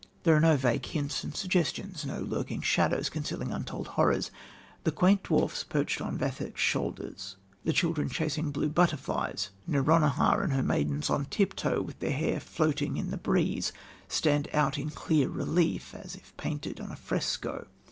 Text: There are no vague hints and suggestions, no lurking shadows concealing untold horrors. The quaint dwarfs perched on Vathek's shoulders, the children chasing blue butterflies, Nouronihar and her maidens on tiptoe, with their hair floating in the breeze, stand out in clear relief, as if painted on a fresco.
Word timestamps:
There 0.23 0.35
are 0.35 0.39
no 0.39 0.57
vague 0.57 0.83
hints 0.87 1.23
and 1.23 1.35
suggestions, 1.35 2.07
no 2.07 2.21
lurking 2.23 2.61
shadows 2.61 3.07
concealing 3.07 3.51
untold 3.51 3.89
horrors. 3.89 4.31
The 4.83 4.91
quaint 4.91 5.21
dwarfs 5.21 5.63
perched 5.63 6.01
on 6.01 6.17
Vathek's 6.17 6.59
shoulders, 6.59 7.35
the 7.65 7.71
children 7.71 8.09
chasing 8.09 8.49
blue 8.49 8.67
butterflies, 8.69 9.51
Nouronihar 9.67 10.41
and 10.41 10.53
her 10.53 10.63
maidens 10.63 11.11
on 11.11 11.25
tiptoe, 11.25 11.83
with 11.83 11.99
their 11.99 12.09
hair 12.17 12.39
floating 12.39 12.97
in 12.97 13.11
the 13.11 13.17
breeze, 13.17 13.71
stand 14.07 14.47
out 14.53 14.79
in 14.79 14.89
clear 14.89 15.29
relief, 15.29 15.93
as 15.93 16.15
if 16.15 16.35
painted 16.35 16.79
on 16.81 16.89
a 16.91 16.95
fresco. 16.95 17.67